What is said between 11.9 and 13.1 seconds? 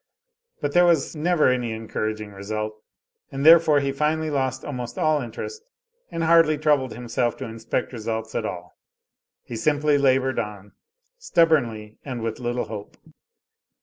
and with little hope.